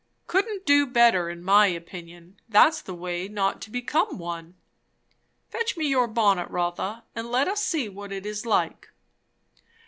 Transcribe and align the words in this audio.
"Couldn't 0.25 0.65
do 0.65 0.87
better, 0.87 1.29
in 1.29 1.43
my 1.43 1.67
opinion. 1.67 2.39
That's 2.49 2.81
the 2.81 2.95
way 2.95 3.27
not 3.27 3.61
to 3.61 3.69
become 3.69 4.17
one. 4.17 4.55
Fetch 5.51 5.77
me 5.77 5.85
your 5.87 6.07
bonnet, 6.07 6.49
Rotha, 6.49 7.03
and 7.13 7.29
let 7.31 7.47
us 7.47 7.63
see 7.63 7.87
what 7.87 8.11
it 8.11 8.25
is 8.25 8.43
like." 8.43 8.89